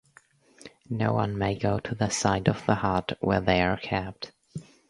[0.89, 4.31] No one may go to the side of the hut where they are kept.